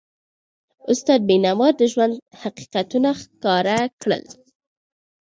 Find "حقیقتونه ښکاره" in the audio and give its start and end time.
2.41-3.77